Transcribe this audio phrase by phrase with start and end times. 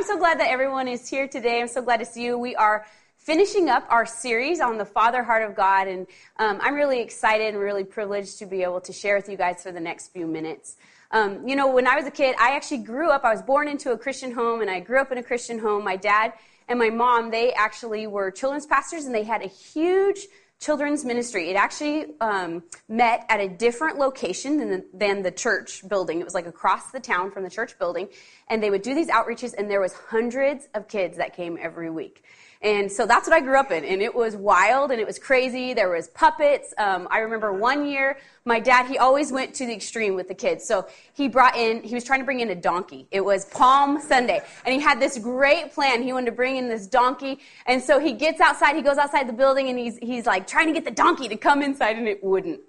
[0.00, 1.60] I'm so glad that everyone is here today.
[1.60, 2.38] I'm so glad to see you.
[2.38, 2.86] We are
[3.18, 6.06] finishing up our series on the Father Heart of God, and
[6.38, 9.62] um, I'm really excited and really privileged to be able to share with you guys
[9.62, 10.78] for the next few minutes.
[11.10, 13.68] Um, you know, when I was a kid, I actually grew up, I was born
[13.68, 15.84] into a Christian home, and I grew up in a Christian home.
[15.84, 16.32] My dad
[16.66, 20.28] and my mom, they actually were children's pastors, and they had a huge
[20.60, 21.50] children's ministry.
[21.50, 26.20] It actually um, met at a different location than the, than the church building.
[26.20, 28.08] It was like across the town from the church building,
[28.48, 31.90] and they would do these outreaches, and there was hundreds of kids that came every
[31.90, 32.22] week.
[32.62, 33.84] And so that's what I grew up in.
[33.84, 35.72] And it was wild and it was crazy.
[35.72, 36.74] There was puppets.
[36.76, 40.34] Um, I remember one year, my dad, he always went to the extreme with the
[40.34, 40.66] kids.
[40.66, 43.06] So he brought in, he was trying to bring in a donkey.
[43.10, 44.42] It was Palm Sunday.
[44.66, 46.02] And he had this great plan.
[46.02, 47.38] He wanted to bring in this donkey.
[47.64, 50.66] And so he gets outside, he goes outside the building and he's, he's like trying
[50.66, 52.60] to get the donkey to come inside and it wouldn't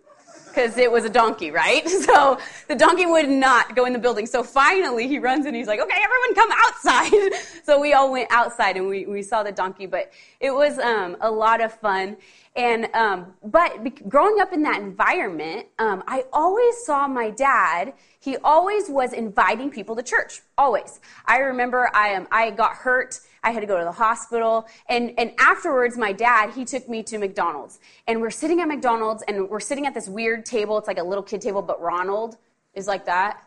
[0.53, 1.87] because it was a donkey, right?
[2.11, 4.25] So the donkey would not go in the building.
[4.25, 7.61] So finally he runs and he's like, okay, everyone come outside.
[7.63, 11.15] so we all went outside and we, we saw the donkey, but it was um,
[11.21, 12.17] a lot of fun.
[12.55, 18.35] And, um, but growing up in that environment, um, I always saw my dad, he
[18.37, 20.99] always was inviting people to church, always.
[21.25, 24.67] I remember I, um, I got hurt I had to go to the hospital.
[24.87, 27.79] And, and afterwards, my dad, he took me to McDonald's.
[28.07, 30.77] And we're sitting at McDonald's and we're sitting at this weird table.
[30.77, 32.37] It's like a little kid table, but Ronald
[32.73, 33.43] is like that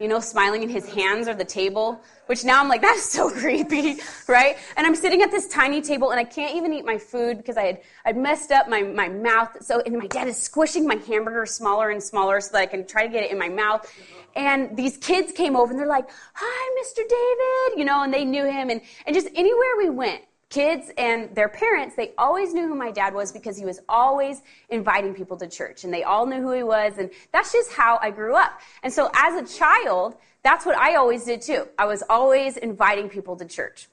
[0.00, 3.30] you know, smiling and his hands are the table, which now I'm like, that's so
[3.40, 3.96] creepy,
[4.28, 4.56] right?
[4.76, 7.56] And I'm sitting at this tiny table and I can't even eat my food because
[7.56, 9.56] I had, I'd messed up my, my mouth.
[9.60, 12.86] So, and my dad is squishing my hamburger smaller and smaller so that I can
[12.86, 13.92] try to get it in my mouth.
[14.36, 16.98] And these kids came over and they're like, hi, Mr.
[16.98, 18.70] David, you know, and they knew him.
[18.70, 22.90] And, and just anywhere we went, kids and their parents, they always knew who my
[22.90, 26.52] dad was because he was always inviting people to church and they all knew who
[26.52, 26.98] he was.
[26.98, 28.60] And that's just how I grew up.
[28.82, 31.68] And so as a child, that's what I always did too.
[31.78, 33.88] I was always inviting people to church.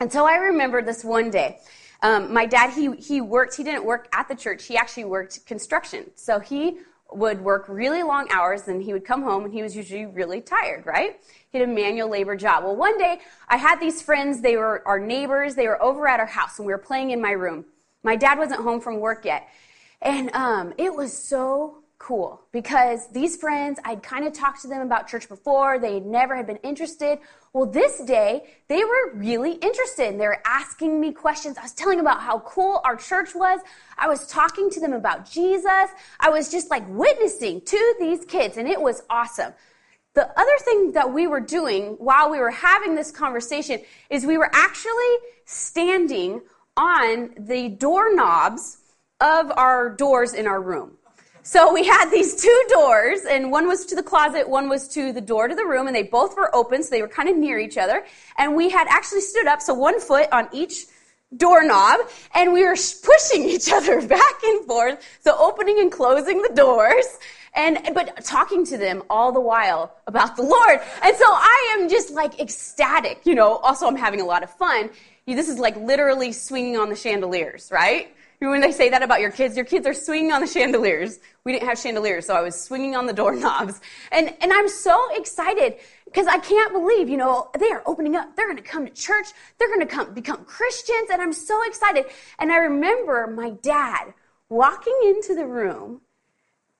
[0.00, 1.60] Until I remember this one day.
[2.02, 5.46] Um, my dad, he, he worked, he didn't work at the church, he actually worked
[5.46, 6.10] construction.
[6.16, 6.78] So he
[7.14, 10.40] would work really long hours and he would come home and he was usually really
[10.40, 11.20] tired, right?
[11.50, 12.64] He had a manual labor job.
[12.64, 16.20] Well, one day I had these friends, they were our neighbors, they were over at
[16.20, 17.64] our house and we were playing in my room.
[18.02, 19.48] My dad wasn't home from work yet.
[20.00, 24.82] And um, it was so cool because these friends, I'd kind of talked to them
[24.82, 25.78] about church before.
[25.78, 27.20] They never had been interested.
[27.52, 30.18] Well, this day, they were really interested.
[30.18, 31.56] They were asking me questions.
[31.56, 33.60] I was telling them about how cool our church was.
[33.96, 35.90] I was talking to them about Jesus.
[36.18, 39.52] I was just like witnessing to these kids, and it was awesome.
[40.14, 43.80] The other thing that we were doing while we were having this conversation
[44.10, 45.14] is we were actually
[45.44, 46.42] standing
[46.76, 48.78] on the doorknobs
[49.20, 50.98] of our doors in our room.
[51.44, 55.12] So we had these two doors, and one was to the closet, one was to
[55.12, 57.36] the door to the room, and they both were open, so they were kind of
[57.36, 58.04] near each other.
[58.38, 60.86] And we had actually stood up, so one foot on each
[61.36, 61.98] doorknob,
[62.32, 67.06] and we were pushing each other back and forth, so opening and closing the doors.
[67.54, 70.80] And, but talking to them all the while about the Lord.
[71.02, 73.56] And so I am just like ecstatic, you know.
[73.56, 74.88] Also, I'm having a lot of fun.
[75.26, 78.08] This is like literally swinging on the chandeliers, right?
[78.50, 81.20] When they say that about your kids, your kids are swinging on the chandeliers.
[81.44, 83.80] We didn't have chandeliers, so I was swinging on the doorknobs.
[84.10, 88.36] And, and I'm so excited because I can't believe, you know, they are opening up.
[88.36, 89.28] They're going to come to church.
[89.58, 91.08] They're going to come become Christians.
[91.12, 92.06] And I'm so excited.
[92.38, 94.14] And I remember my dad
[94.48, 96.02] walking into the room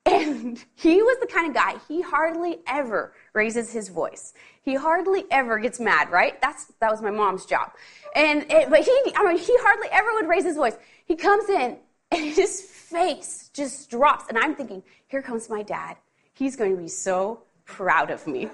[0.05, 4.33] and he was the kind of guy, he hardly ever raises his voice.
[4.63, 6.41] He hardly ever gets mad, right?
[6.41, 7.71] That's, that was my mom's job.
[8.15, 10.75] And, it, but he, I mean, he hardly ever would raise his voice.
[11.05, 11.77] He comes in
[12.11, 14.25] and his face just drops.
[14.29, 15.97] And I'm thinking, here comes my dad.
[16.33, 18.49] He's going to be so proud of me.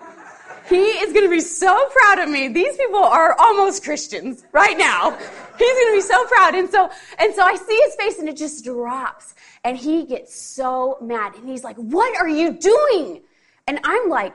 [0.68, 2.48] He is going to be so proud of me.
[2.48, 5.12] These people are almost Christians right now.
[5.12, 6.56] He's going to be so proud.
[6.56, 9.36] And so, and so I see his face and it just drops.
[9.64, 11.36] And he gets so mad.
[11.36, 13.22] And he's like, what are you doing?
[13.68, 14.34] And I'm like,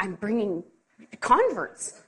[0.00, 0.64] I'm bringing
[1.20, 2.00] converts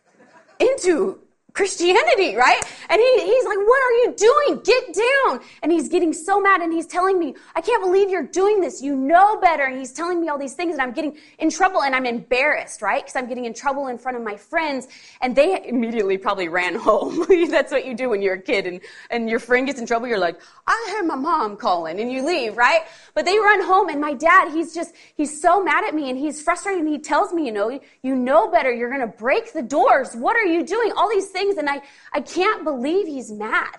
[0.59, 1.19] into
[1.55, 2.63] Christianity, right?
[2.89, 4.63] And he, he's like, what are you doing?
[4.65, 5.41] Get down.
[5.63, 8.81] And he's getting so mad and he's telling me, I can't believe you're doing this.
[8.81, 9.65] You know better.
[9.65, 12.81] And he's telling me all these things and I'm getting in trouble and I'm embarrassed,
[12.81, 13.03] right?
[13.03, 14.89] Because I'm getting in trouble in front of my friends
[15.21, 17.27] and they immediately probably ran home.
[17.51, 20.09] That's what you do when you're a kid and, and your friend gets in trouble.
[20.09, 22.83] You're like, I heard my mom calling and you leave, right?
[23.15, 26.19] But they run home and my dad, he's just, he's so mad at me and
[26.19, 28.73] he's frustrated and he tells me, you know, you know better.
[28.73, 30.15] You're going to break the doors.
[30.15, 30.93] What are you doing?
[30.97, 33.77] All these things things and I, I can't believe he's mad.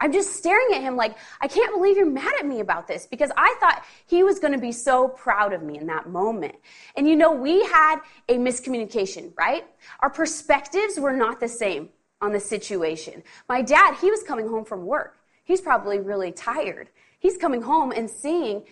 [0.00, 3.06] I'm just staring at him like, I can't believe you're mad at me about this
[3.06, 6.56] because I thought he was going to be so proud of me in that moment.
[6.96, 9.64] And you know, we had a miscommunication, right?
[10.00, 13.22] Our perspectives were not the same on the situation.
[13.48, 15.18] My dad, he was coming home from work.
[15.44, 16.88] He's probably really tired.
[17.20, 18.64] He's coming home and seeing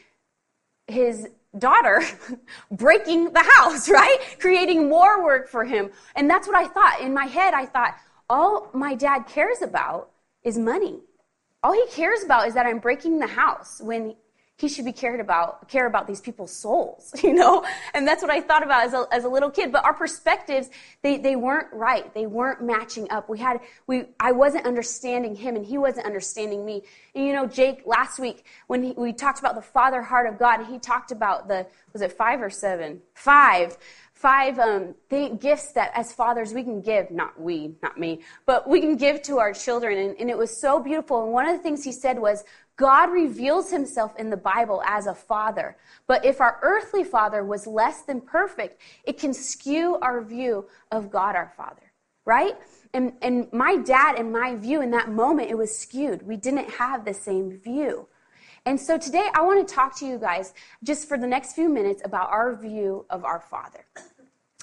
[0.88, 1.28] his
[1.58, 2.02] daughter
[2.72, 4.18] breaking the house, right?
[4.40, 5.90] Creating more work for him.
[6.16, 7.00] And that's what I thought.
[7.00, 7.94] In my head, I thought,
[8.30, 10.10] all my dad cares about
[10.42, 11.00] is money.
[11.62, 14.14] All he cares about is that I'm breaking the house when
[14.56, 17.64] he should be cared about care about these people's souls you know?
[17.94, 19.72] And that's what i thought about as a, as a little kid.
[19.72, 20.68] But our perspectives
[21.02, 22.12] they, they weren't right.
[22.14, 23.28] They weren't matching up.
[23.28, 26.82] We had we i wasn't understanding him and he wasn't understanding me.
[27.14, 30.38] And you know jake last week when he, we talked about the father heart of
[30.38, 33.00] god he talked about the was it five or seven?
[33.14, 33.76] Five
[34.20, 38.78] five um, gifts that as fathers we can give not we not me but we
[38.78, 39.96] can give to our children.
[39.96, 41.24] And, and it was so beautiful.
[41.24, 42.44] And one of the things he said was
[42.76, 45.78] god reveals himself in the bible as a father.
[46.06, 51.10] But if our earthly father was less than perfect it can skew our view of
[51.10, 51.90] god our father.
[52.26, 52.58] Right?
[52.92, 56.20] And, and my dad and my view in that moment it was skewed.
[56.26, 58.06] We didn't have the same view.
[58.66, 60.52] And so today I want to talk to you guys
[60.84, 63.84] just for the next few minutes about our view of our Father.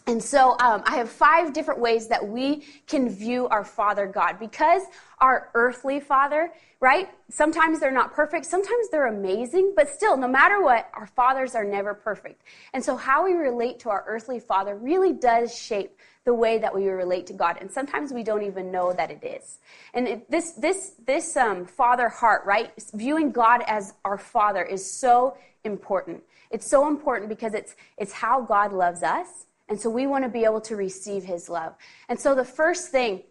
[0.08, 4.40] And so um, I have five different ways that we can view our Father God
[4.40, 4.84] because
[5.20, 6.50] our earthly Father,
[6.80, 7.10] right?
[7.30, 11.66] Sometimes they're not perfect, sometimes they're amazing, but still, no matter what, our fathers are
[11.66, 12.44] never perfect.
[12.74, 16.74] And so how we relate to our earthly Father really does shape the way that
[16.74, 17.58] we relate to God.
[17.60, 19.60] And sometimes we don't even know that it is.
[19.94, 22.72] And it, this, this, this um, Father heart, right?
[22.94, 26.24] Viewing God as our Father is so important.
[26.50, 30.30] It's so important because it's, it's how God loves us and so we want to
[30.30, 31.76] be able to receive his love.
[32.10, 33.24] And so the first thing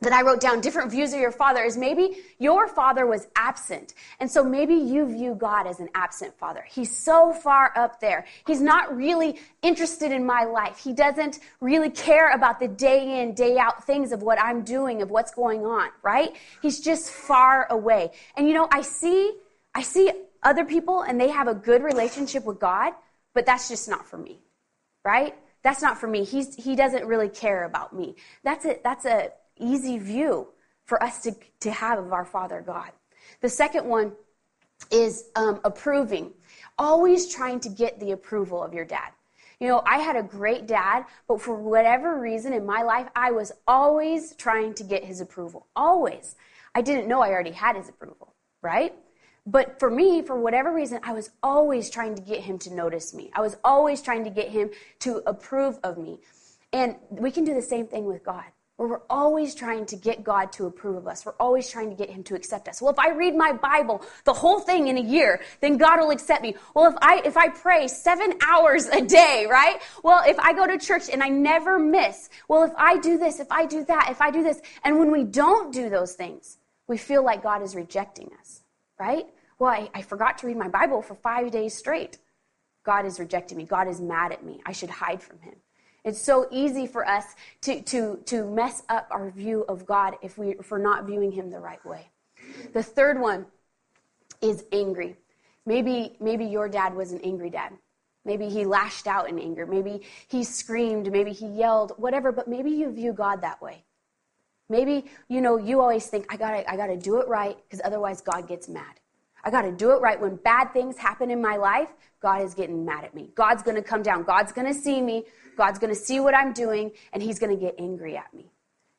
[0.00, 3.94] that I wrote down, different views of your father, is maybe your father was absent.
[4.20, 6.64] And so maybe you view God as an absent father.
[6.68, 8.24] He's so far up there.
[8.46, 10.78] He's not really interested in my life.
[10.78, 15.02] He doesn't really care about the day in, day out things of what I'm doing,
[15.02, 16.30] of what's going on, right?
[16.62, 18.12] He's just far away.
[18.36, 19.32] And you know, I see,
[19.74, 20.12] I see
[20.44, 22.92] other people and they have a good relationship with God,
[23.34, 24.38] but that's just not for me,
[25.04, 25.34] right?
[25.62, 26.24] That's not for me.
[26.24, 28.16] He's, he doesn't really care about me.
[28.44, 30.48] That's a, that's a easy view
[30.84, 32.90] for us to, to have of our Father God.
[33.40, 34.12] The second one
[34.90, 36.32] is um, approving,
[36.78, 39.10] always trying to get the approval of your dad.
[39.60, 43.32] You know, I had a great dad, but for whatever reason in my life, I
[43.32, 45.66] was always trying to get his approval.
[45.74, 46.36] Always.
[46.74, 48.94] I didn't know I already had his approval, right?
[49.46, 53.14] But for me, for whatever reason, I was always trying to get him to notice
[53.14, 53.30] me.
[53.34, 54.70] I was always trying to get him
[55.00, 56.20] to approve of me.
[56.72, 58.44] And we can do the same thing with God.
[58.78, 61.26] Where we're always trying to get God to approve of us.
[61.26, 62.80] We're always trying to get Him to accept us.
[62.80, 66.10] Well, if I read my Bible, the whole thing in a year, then God will
[66.10, 66.54] accept me.
[66.74, 69.80] Well, if I, if I pray seven hours a day, right?
[70.04, 73.40] Well, if I go to church and I never miss, well, if I do this,
[73.40, 76.58] if I do that, if I do this, and when we don't do those things,
[76.86, 78.62] we feel like God is rejecting us,
[78.98, 79.26] right?
[79.58, 82.18] Well, I, I forgot to read my Bible for five days straight.
[82.84, 83.64] God is rejecting me.
[83.64, 84.60] God is mad at me.
[84.64, 85.54] I should hide from him.
[86.04, 87.24] It's so easy for us
[87.62, 91.32] to, to, to mess up our view of God if, we, if we're not viewing
[91.32, 92.08] him the right way.
[92.72, 93.46] The third one
[94.40, 95.16] is angry.
[95.66, 97.72] Maybe, maybe your dad was an angry dad.
[98.24, 99.66] Maybe he lashed out in anger.
[99.66, 101.10] Maybe he screamed.
[101.10, 103.84] Maybe he yelled, whatever, but maybe you view God that way.
[104.68, 108.20] Maybe, you know, you always think, I gotta, I gotta do it right because otherwise
[108.20, 109.00] God gets mad.
[109.44, 110.20] I got to do it right.
[110.20, 111.88] When bad things happen in my life,
[112.20, 113.30] God is getting mad at me.
[113.34, 114.24] God's to come down.
[114.24, 115.24] God's to see me.
[115.56, 118.50] God's to see what I'm doing, and He's to get angry at me.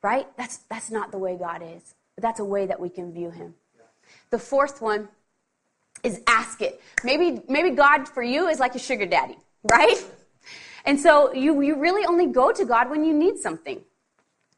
[0.01, 0.27] Right?
[0.37, 1.93] That's, that's not the way God is.
[2.15, 3.53] But that's a way that we can view Him.
[4.29, 5.09] The fourth one
[6.03, 6.81] is ask it.
[7.03, 9.37] Maybe, maybe God for you is like a sugar daddy,
[9.69, 10.03] right?
[10.85, 13.81] And so you, you really only go to God when you need something.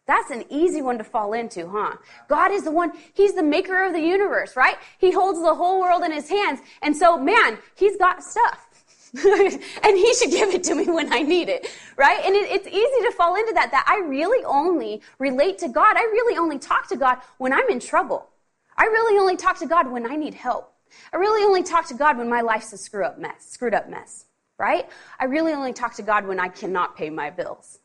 [0.07, 1.95] That's an easy one to fall into, huh?
[2.27, 4.77] God is the one, He's the maker of the universe, right?
[4.97, 6.59] He holds the whole world in His hands.
[6.81, 8.67] And so, man, He's got stuff.
[9.13, 12.19] and He should give it to me when I need it, right?
[12.25, 15.95] And it, it's easy to fall into that, that I really only relate to God.
[15.95, 18.27] I really only talk to God when I'm in trouble.
[18.77, 20.73] I really only talk to God when I need help.
[21.13, 23.89] I really only talk to God when my life's a screw up mess, screwed up
[23.89, 24.25] mess,
[24.57, 24.89] right?
[25.19, 27.80] I really only talk to God when I cannot pay my bills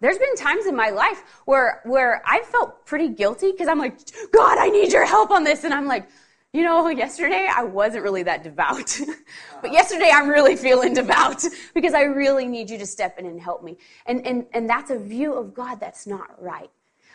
[0.00, 3.98] there's been times in my life where where I felt pretty guilty because I'm like,
[4.32, 6.08] God, I need your help on this, and I'm like,
[6.52, 8.98] you know, yesterday I wasn't really that devout,
[9.62, 13.40] but yesterday I'm really feeling devout because I really need you to step in and
[13.40, 13.76] help me,
[14.06, 16.70] and and and that's a view of God that's not right.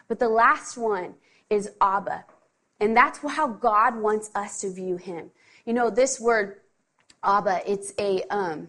[0.08, 1.16] But the last one
[1.50, 2.26] is Abba.
[2.80, 5.32] And that's how God wants us to view him.
[5.66, 6.58] You know, this word,
[7.24, 8.68] Abba, it's a um,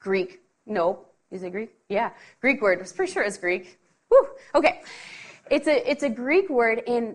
[0.00, 0.40] Greek.
[0.66, 1.75] No, is it Greek?
[1.88, 2.78] Yeah, Greek word.
[2.78, 3.78] I was pretty sure it's Greek.
[4.08, 4.28] Whew.
[4.54, 4.82] Okay.
[5.50, 7.14] It's a, it's a Greek word, and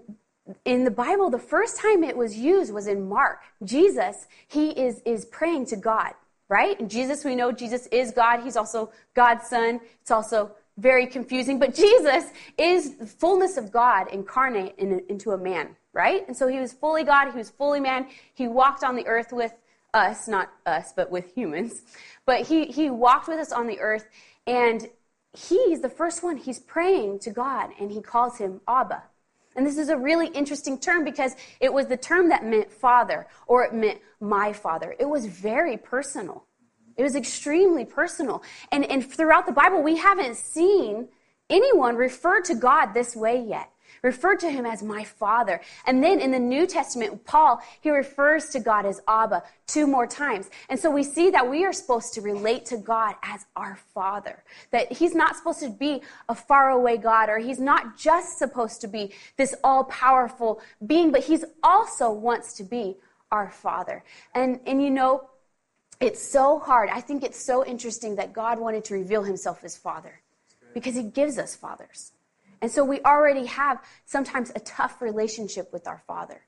[0.66, 3.42] in the Bible, the first time it was used was in Mark.
[3.64, 6.14] Jesus, he is, is praying to God,
[6.48, 6.80] right?
[6.80, 8.42] And Jesus, we know Jesus is God.
[8.42, 9.82] He's also God's son.
[10.02, 12.26] It's also very confusing, but Jesus
[12.58, 16.26] is the fullness of God incarnate in, into a man, right?
[16.28, 17.32] And so he was fully God.
[17.32, 18.08] He was fully man.
[18.34, 19.54] He walked on the earth with
[19.94, 21.82] us, not us, but with humans.
[22.26, 24.08] But he, he walked with us on the earth
[24.48, 24.88] and
[25.34, 26.38] he's the first one.
[26.38, 29.04] He's praying to God and he calls him Abba.
[29.56, 33.28] And this is a really interesting term because it was the term that meant father
[33.48, 34.96] or it meant my father.
[34.98, 36.46] It was very personal.
[36.96, 38.44] It was extremely personal.
[38.72, 41.10] And, and throughout the Bible, we haven't seen
[41.50, 43.70] anyone refer to God this way yet
[44.02, 45.62] referred to him as my father.
[45.86, 50.08] And then in the New Testament, Paul, he refers to God as Abba two more
[50.08, 50.50] times.
[50.70, 54.44] And so we see that we are supposed to relate to God as our father.
[54.72, 58.88] That he's not supposed to be a faraway God or he's not just supposed to
[58.88, 62.98] be this all powerful being, but he's also wants to be
[63.32, 64.04] our father.
[64.36, 65.30] And, and you know,
[66.00, 66.90] it's so hard.
[66.90, 70.20] I think it's so interesting that God wanted to reveal himself as father
[70.74, 72.12] because he gives us fathers.
[72.62, 76.42] And so we already have sometimes a tough relationship with our Father.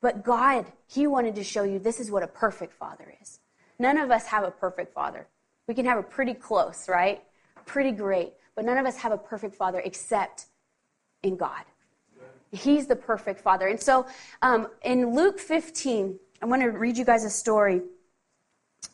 [0.00, 3.40] But God, He wanted to show you this is what a perfect father is.
[3.78, 5.26] None of us have a perfect father.
[5.68, 7.22] We can have a pretty close, right?
[7.66, 8.32] Pretty great.
[8.54, 10.46] But none of us have a perfect father except
[11.22, 11.64] in God.
[12.52, 13.68] He's the perfect father.
[13.68, 14.06] And so
[14.42, 17.82] um, in Luke 15, I want to read you guys a story.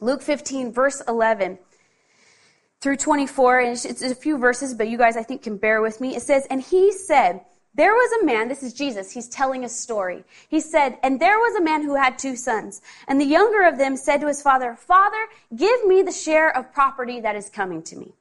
[0.00, 1.58] Luke 15, verse 11
[2.80, 6.00] through 24, and it's a few verses, but you guys, I think, can bear with
[6.00, 6.14] me.
[6.14, 7.40] It says, And he said,
[7.74, 10.24] There was a man, this is Jesus, he's telling a story.
[10.48, 12.82] He said, And there was a man who had two sons.
[13.08, 16.72] And the younger of them said to his father, Father, give me the share of
[16.72, 18.12] property that is coming to me.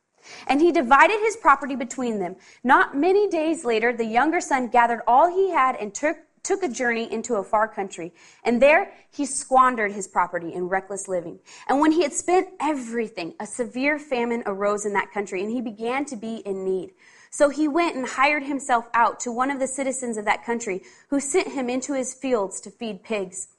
[0.48, 2.36] And he divided his property between them.
[2.64, 6.70] Not many days later, the younger son gathered all he had and took took a
[6.70, 11.40] journey into a far country, and there he squandered his property in reckless living.
[11.68, 15.62] And when he had spent everything, a severe famine arose in that country, and he
[15.62, 16.92] began to be in need.
[17.32, 20.84] So he went and hired himself out to one of the citizens of that country,
[21.10, 23.50] who sent him into his fields to feed pigs.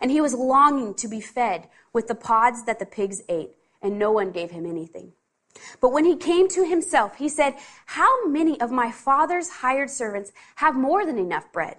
[0.00, 3.50] And he was longing to be fed with the pods that the pigs ate,
[3.82, 5.12] and no one gave him anything.
[5.80, 7.54] But when he came to himself, he said,
[7.86, 11.78] How many of my father's hired servants have more than enough bread?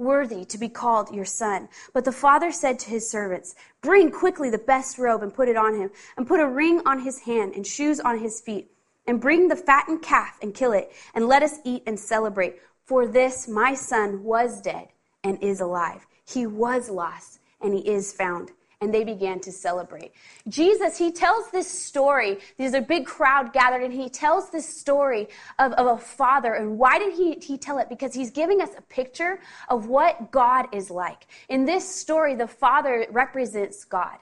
[0.00, 1.68] worthy to be called your son.
[1.92, 5.56] But the father said to his servants, Bring quickly the best robe and put it
[5.56, 8.72] on him, and put a ring on his hand and shoes on his feet.
[9.06, 12.56] And bring the fattened calf and kill it, and let us eat and celebrate.
[12.84, 14.88] For this my son was dead
[15.22, 16.06] and is alive.
[16.24, 20.12] He was lost and he is found and they began to celebrate.
[20.48, 22.38] Jesus, he tells this story.
[22.56, 26.54] There's a big crowd gathered, and he tells this story of, of a father.
[26.54, 27.90] And why did he, he tell it?
[27.90, 31.26] Because he's giving us a picture of what God is like.
[31.50, 34.16] In this story, the father represents God,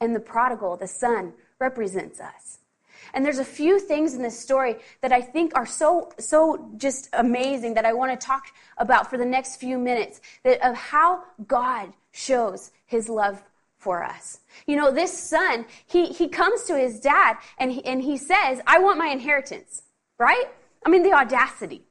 [0.00, 2.58] and the prodigal, the son, represents us.
[3.12, 7.08] And there's a few things in this story that I think are so, so just
[7.12, 8.44] amazing that I want to talk
[8.78, 13.42] about for the next few minutes that of how God shows his love
[13.80, 14.40] for us.
[14.66, 18.60] You know, this son, he, he comes to his dad and he, and he says,
[18.66, 19.82] I want my inheritance,
[20.18, 20.44] right?
[20.84, 21.82] I mean, the audacity.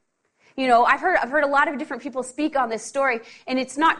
[0.55, 3.21] You know, I've heard, I've heard a lot of different people speak on this story
[3.47, 3.97] and it's not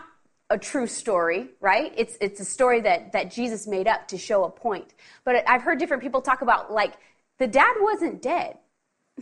[0.51, 1.91] a true story, right?
[1.98, 4.93] It's, it's a story that, that Jesus made up to show a point.
[5.25, 6.93] But I've heard different people talk about like,
[7.39, 8.58] the dad wasn't dead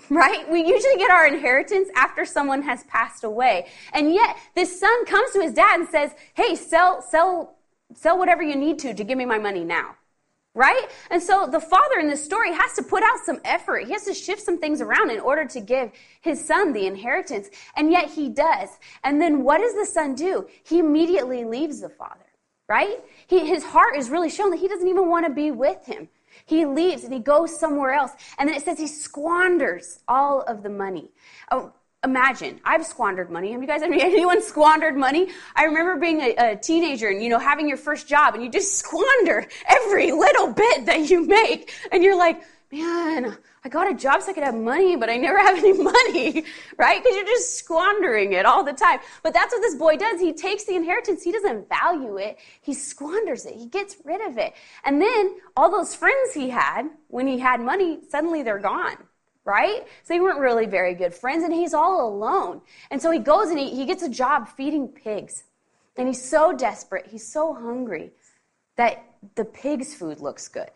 [0.10, 0.50] right?
[0.50, 3.68] We usually get our inheritance after someone has passed away.
[3.94, 7.57] And yet this son comes to his dad and says, Hey, sell, sell
[7.96, 9.96] Sell whatever you need to to give me my money now.
[10.54, 10.88] Right?
[11.12, 13.86] And so the father in this story has to put out some effort.
[13.86, 15.92] He has to shift some things around in order to give
[16.22, 17.50] his son the inheritance.
[17.76, 18.70] And yet he does.
[19.04, 20.48] And then what does the son do?
[20.64, 22.26] He immediately leaves the father.
[22.68, 22.98] Right?
[23.28, 26.10] He, his heart is really shown that he doesn't even want to be with him.
[26.46, 28.12] He leaves and he goes somewhere else.
[28.38, 31.12] And then it says he squanders all of the money.
[31.52, 31.72] Oh,
[32.04, 33.52] imagine I've squandered money.
[33.52, 35.30] Have you guys, anyone squandered money?
[35.56, 38.50] I remember being a, a, teenager and, you know, having your first job and you
[38.50, 41.74] just squander every little bit that you make.
[41.92, 45.18] And you're like, man, I got a job so I could have money, but I
[45.18, 46.44] never have any money,
[46.78, 47.02] right?
[47.02, 49.00] Because you're just squandering it all the time.
[49.24, 50.20] But that's what this boy does.
[50.20, 51.24] He takes the inheritance.
[51.24, 52.38] He doesn't value it.
[52.62, 53.56] He squanders it.
[53.56, 54.54] He gets rid of it.
[54.86, 58.98] And then all those friends he had, when he had money, suddenly they're gone
[59.48, 59.88] right?
[60.04, 62.62] So they weren't really very good friends, and he's all alone.
[62.92, 65.46] And so he goes and he, he gets a job feeding pigs.
[65.96, 68.12] And he's so desperate, he's so hungry
[68.76, 69.04] that
[69.36, 70.70] the pig's food looks good,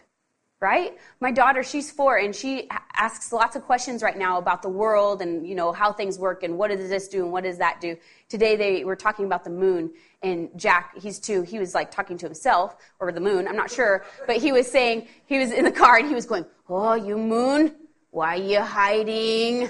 [0.61, 0.97] right?
[1.19, 5.21] My daughter, she's four, and she asks lots of questions right now about the world
[5.21, 7.81] and, you know, how things work and what does this do and what does that
[7.81, 7.97] do.
[8.29, 9.91] Today they were talking about the moon,
[10.23, 13.69] and Jack, he's two, he was like talking to himself, or the moon, I'm not
[13.69, 16.93] sure, but he was saying, he was in the car and he was going, Oh,
[16.93, 17.75] you moon,
[18.11, 19.69] why are you hiding?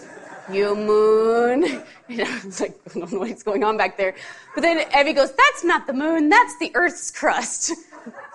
[0.51, 1.83] You moon.
[2.09, 4.13] And I was like, I don't know what's going on back there.
[4.53, 7.71] But then Evie goes, That's not the moon, that's the Earth's crust.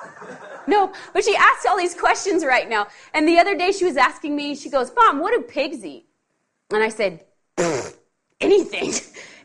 [0.66, 2.86] no, but she asks all these questions right now.
[3.12, 6.06] And the other day she was asking me, she goes, Mom, what do pigs eat?
[6.70, 7.25] And I said,
[8.40, 8.92] anything.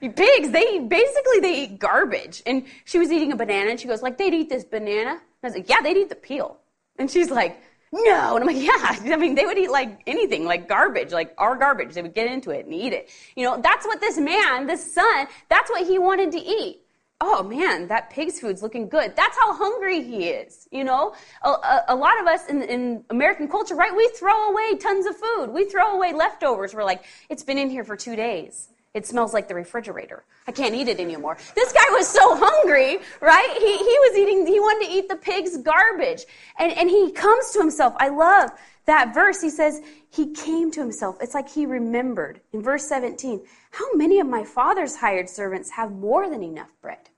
[0.15, 2.41] pigs, they basically they eat garbage.
[2.45, 5.11] And she was eating a banana and she goes, like, they'd eat this banana?
[5.11, 6.57] And I was like, yeah, they'd eat the peel.
[6.97, 7.59] And she's like,
[7.91, 8.35] no.
[8.35, 8.63] And I'm like,
[9.05, 9.13] yeah.
[9.13, 11.93] I mean, they would eat like anything, like garbage, like our garbage.
[11.93, 13.09] They would get into it and eat it.
[13.35, 16.81] You know, that's what this man, this son, that's what he wanted to eat.
[17.23, 19.15] Oh man, that pig's food's looking good.
[19.15, 20.67] That's how hungry he is.
[20.71, 23.95] You know, a, a, a lot of us in, in American culture, right?
[23.95, 25.51] We throw away tons of food.
[25.51, 26.73] We throw away leftovers.
[26.73, 28.69] We're like, it's been in here for two days.
[28.93, 30.25] It smells like the refrigerator.
[30.47, 31.37] I can't eat it anymore.
[31.55, 33.49] This guy was so hungry, right?
[33.57, 36.25] He, he was eating, he wanted to eat the pig's garbage.
[36.59, 37.93] And, and he comes to himself.
[37.97, 38.51] I love
[38.85, 39.41] that verse.
[39.41, 39.79] He says,
[40.09, 41.15] he came to himself.
[41.21, 42.41] It's like he remembered.
[42.51, 47.09] In verse 17, how many of my father's hired servants have more than enough bread?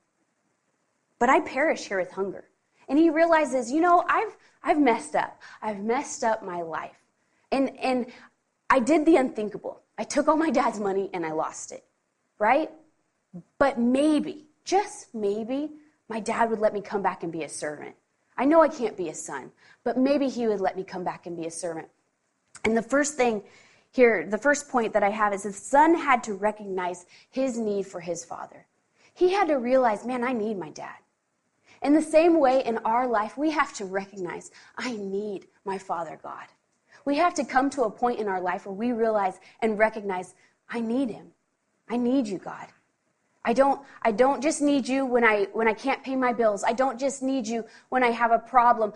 [1.18, 2.50] But I perish here with hunger.
[2.88, 5.42] And he realizes, you know, I've, I've messed up.
[5.62, 6.98] I've messed up my life.
[7.52, 8.08] And, and
[8.70, 9.83] I did the unthinkable.
[9.98, 11.84] I took all my dad's money and I lost it,
[12.40, 12.70] right?
[13.58, 15.72] But maybe, just maybe,
[16.10, 17.96] my dad would let me come back and be a servant.
[18.38, 19.52] I know I can't be a son,
[19.84, 21.88] but maybe he would let me come back and be a servant.
[22.66, 23.44] And the first thing
[23.92, 27.86] here, the first point that I have is the son had to recognize his need
[27.86, 28.66] for his father.
[29.14, 30.98] He had to realize, man, I need my dad.
[31.84, 36.18] In the same way in our life, we have to recognize, I need my Father
[36.24, 36.46] God.
[37.06, 40.36] We have to come to a point in our life where we realize and recognize,
[40.70, 41.28] I need him.
[41.90, 42.68] I need you, God.
[43.46, 46.64] I don't, I don't just need you when I, when I can't pay my bills.
[46.64, 48.94] I don't just need you when I have a problem,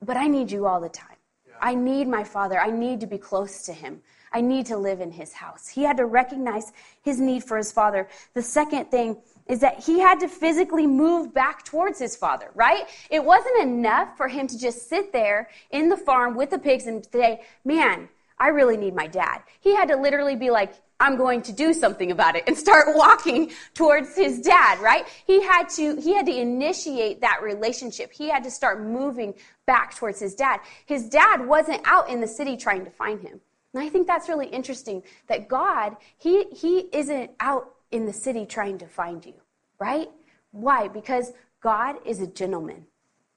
[0.00, 1.16] but I need you all the time.
[1.46, 1.54] Yeah.
[1.60, 2.60] I need my father.
[2.60, 4.00] I need to be close to him.
[4.32, 5.66] I need to live in his house.
[5.66, 8.08] He had to recognize his need for his father.
[8.34, 9.16] The second thing
[9.50, 12.86] is that he had to physically move back towards his father, right?
[13.10, 16.86] It wasn't enough for him to just sit there in the farm with the pigs
[16.86, 18.08] and say, man,
[18.38, 19.42] I really need my dad.
[19.60, 22.86] He had to literally be like, I'm going to do something about it and start
[22.94, 25.04] walking towards his dad, right?
[25.26, 28.12] He had to, he had to initiate that relationship.
[28.12, 29.34] He had to start moving
[29.66, 30.60] back towards his dad.
[30.86, 33.40] His dad wasn't out in the city trying to find him.
[33.74, 38.46] And I think that's really interesting that God, he, he isn't out in the city
[38.46, 39.34] trying to find you,
[39.80, 40.08] right?
[40.52, 40.86] Why?
[40.88, 42.86] Because God is a gentleman.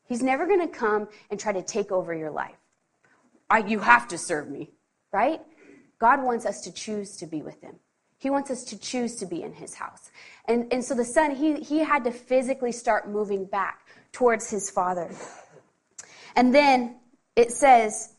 [0.06, 2.56] He's never going to come and try to take over your life.
[3.50, 4.70] I, you have to serve me,
[5.12, 5.42] right?
[6.00, 7.76] God wants us to choose to be with him.
[8.18, 10.12] He wants us to choose to be in his house.
[10.46, 14.70] And, and so the son, he, he had to physically start moving back towards his
[14.70, 15.10] father.
[16.36, 16.98] And then
[17.36, 18.13] it says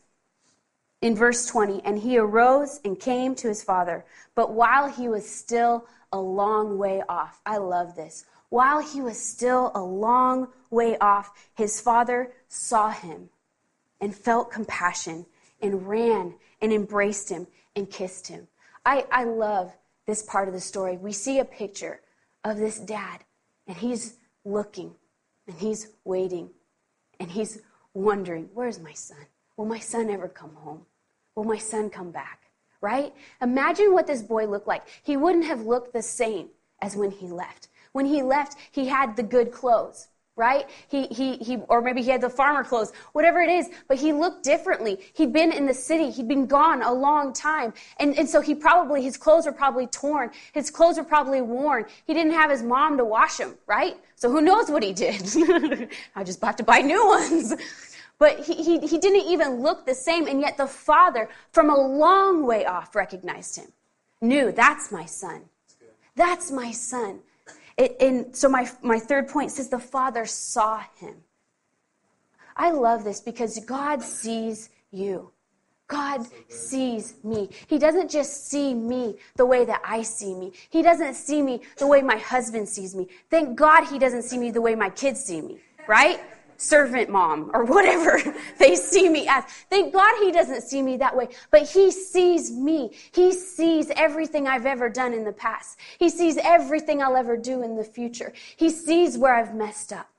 [1.05, 4.03] in verse 20, and he arose and came to his father.
[4.33, 7.41] But while he was still a long way off.
[7.45, 8.25] I love this.
[8.49, 13.29] While he was still a long way off, his father saw him
[13.99, 15.25] and felt compassion
[15.61, 18.47] and ran and embraced him and kissed him.
[18.85, 20.97] I, I love this part of the story.
[20.97, 21.99] We see a picture
[22.43, 23.25] of this dad,
[23.67, 24.15] and he's
[24.45, 24.95] looking
[25.47, 26.49] and he's waiting
[27.19, 27.59] and he's
[27.93, 29.25] wondering, Where's my son?
[29.57, 30.85] Will my son ever come home?
[31.35, 32.45] Will my son come back?
[32.85, 33.13] right?
[33.41, 34.83] Imagine what this boy looked like.
[35.03, 36.49] He wouldn't have looked the same
[36.83, 37.69] as when he left.
[37.93, 40.69] When he left, he had the good clothes, right?
[40.87, 44.13] He, he, he, or maybe he had the farmer clothes, whatever it is, but he
[44.13, 44.99] looked differently.
[45.15, 46.11] He'd been in the city.
[46.11, 47.73] He'd been gone a long time.
[47.99, 50.29] And, and so he probably, his clothes were probably torn.
[50.53, 51.85] His clothes were probably worn.
[52.05, 53.97] He didn't have his mom to wash them, right?
[54.15, 55.89] So who knows what he did?
[56.15, 57.55] I just have to buy new ones.
[58.17, 61.75] But he, he, he didn't even look the same, and yet the father, from a
[61.75, 63.67] long way off, recognized him.
[64.21, 65.41] knew that's my son.
[66.15, 67.19] That's my son.
[67.77, 71.15] It, and so my, my third point says the Father saw him.
[72.55, 75.31] I love this because God sees you.
[75.87, 77.49] God sees me.
[77.67, 80.53] He doesn't just see me the way that I see me.
[80.69, 83.07] He doesn't see me the way my husband sees me.
[83.29, 86.19] Thank God he doesn't see me the way my kids see me, right?
[86.57, 88.21] Servant mom or whatever
[88.59, 89.43] they see me as.
[89.69, 92.95] Thank God he doesn't see me that way, but he sees me.
[93.11, 95.79] He sees everything I've ever done in the past.
[95.97, 98.33] He sees everything I'll ever do in the future.
[98.55, 100.09] He sees where I've messed up.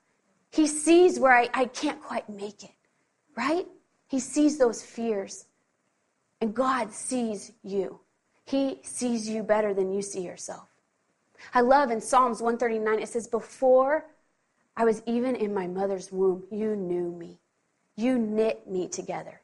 [0.50, 2.74] He sees where I, I can't quite make it,
[3.36, 3.66] right?
[4.08, 5.46] He sees those fears.
[6.40, 8.00] And God sees you.
[8.44, 10.68] He sees you better than you see yourself.
[11.54, 14.06] I love in Psalms 139, it says, Before
[14.76, 17.40] I was even in my mother's womb, you knew me.
[17.96, 19.40] You knit me together.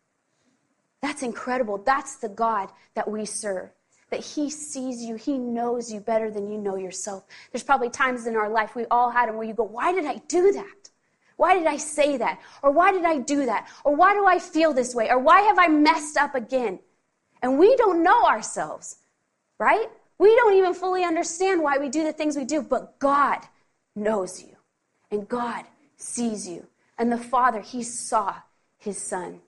[1.01, 1.79] That's incredible.
[1.79, 3.71] That's the God that we serve.
[4.11, 7.25] That He sees you, He knows you better than you know yourself.
[7.51, 10.05] There's probably times in our life we all had them where you go, Why did
[10.05, 10.91] I do that?
[11.37, 12.41] Why did I say that?
[12.63, 13.69] Or why did I do that?
[13.85, 15.11] Or why do I feel this way?
[15.11, 16.79] Or why have I messed up again?
[17.43, 18.99] And we don't know ourselves,
[19.59, 19.87] right?
[20.19, 23.39] We don't even fully understand why we do the things we do, but God
[23.97, 24.57] knows you.
[25.13, 25.65] And God
[25.97, 26.67] sees you.
[26.99, 28.35] And the Father, He saw
[28.79, 29.41] His Son.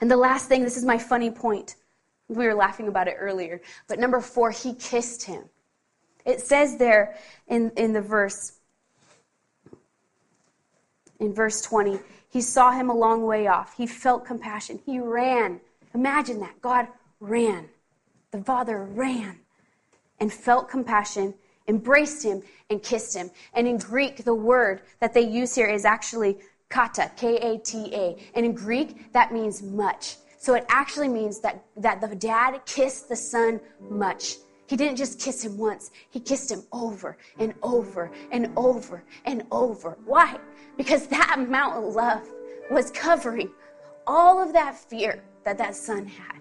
[0.00, 1.74] And the last thing, this is my funny point.
[2.28, 3.60] We were laughing about it earlier.
[3.88, 5.44] But number four, He kissed him.
[6.24, 7.16] It says there
[7.48, 8.52] in, in the verse,
[11.18, 11.98] in verse 20,
[12.30, 13.76] he saw him a long way off.
[13.76, 14.80] He felt compassion.
[14.86, 15.60] He ran.
[15.94, 16.60] Imagine that.
[16.62, 16.88] God
[17.20, 17.68] ran.
[18.30, 19.40] The Father ran
[20.18, 21.34] and felt compassion,
[21.68, 23.30] embraced him, and kissed him.
[23.54, 27.94] And in Greek, the word that they use here is actually kata, K A T
[27.94, 28.16] A.
[28.34, 30.16] And in Greek, that means much.
[30.38, 34.36] So it actually means that, that the dad kissed the son much.
[34.66, 39.44] He didn't just kiss him once, he kissed him over and over and over and
[39.50, 39.98] over.
[40.04, 40.38] Why?
[40.76, 42.26] Because that amount of love
[42.70, 43.50] was covering
[44.06, 46.40] all of that fear that that son had.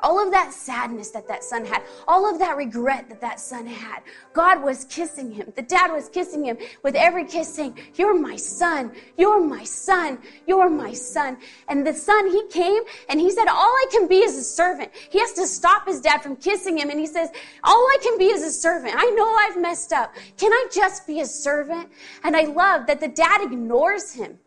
[0.00, 3.66] All of that sadness that that son had, all of that regret that that son
[3.66, 4.02] had,
[4.34, 5.50] God was kissing him.
[5.56, 10.18] The dad was kissing him with every kiss, saying, You're my son, you're my son,
[10.46, 11.38] you're my son.
[11.68, 14.92] And the son, he came and he said, All I can be is a servant.
[15.10, 16.90] He has to stop his dad from kissing him.
[16.90, 17.30] And he says,
[17.64, 18.94] All I can be is a servant.
[18.94, 20.14] I know I've messed up.
[20.36, 21.88] Can I just be a servant?
[22.22, 24.38] And I love that the dad ignores him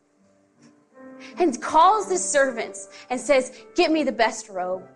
[1.40, 4.88] and calls the servants and says, Get me the best robe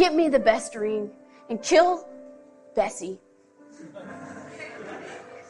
[0.00, 1.10] Get me the best ring
[1.50, 2.08] and kill
[2.74, 3.18] Bessie.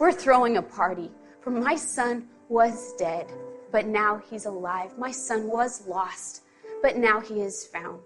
[0.00, 1.08] We're throwing a party,
[1.40, 3.30] for my son was dead,
[3.70, 4.98] but now he's alive.
[4.98, 6.42] My son was lost,
[6.82, 8.00] but now he is found.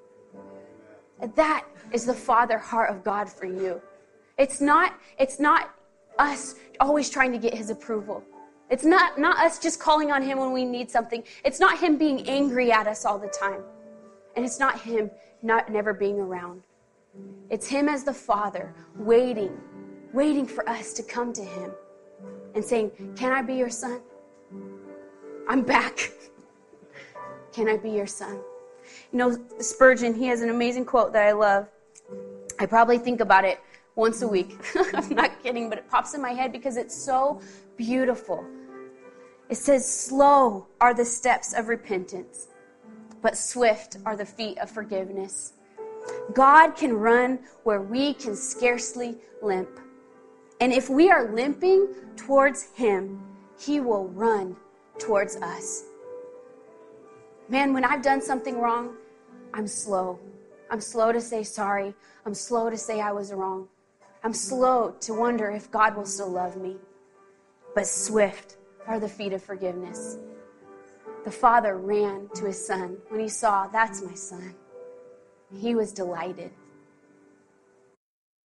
[1.35, 3.81] That is the father heart of God for you.
[4.37, 5.75] It's not, it's not
[6.19, 8.23] us always trying to get his approval.
[8.69, 11.25] It's not, not us just calling on him when we need something.
[11.43, 13.63] It's not him being angry at us all the time.
[14.37, 15.11] And it's not him
[15.45, 16.63] not never being around.
[17.51, 19.57] It's him as the father waiting,
[20.13, 21.71] waiting for us to come to him
[22.55, 24.01] and saying, Can I be your son?
[25.47, 26.11] I'm back.
[27.53, 28.41] Can I be your son?
[29.13, 31.69] You know, Spurgeon, he has an amazing quote that I love.
[32.59, 33.61] I probably think about it
[33.95, 34.57] once a week.
[34.95, 37.41] I'm not kidding, but it pops in my head because it's so
[37.77, 38.45] beautiful.
[39.51, 42.49] It says, Slow are the steps of repentance
[43.25, 45.55] but swift are the feet of forgiveness.
[46.35, 49.81] God can run where we can scarcely limp.
[50.61, 53.25] And if we are limping towards Him,
[53.59, 54.55] He will run
[54.99, 55.85] towards us.
[57.49, 58.95] Man, when I've done something wrong,
[59.55, 60.21] I'm slow.
[60.71, 61.95] I'm slow to say sorry.
[62.27, 63.69] I'm slow to say I was wrong.
[64.23, 66.77] I'm slow to wonder if God will still love me.
[67.75, 70.19] But swift are the feet of forgiveness.
[71.25, 74.55] The father ran to his son when he saw, That's my son.
[75.59, 76.51] He was delighted.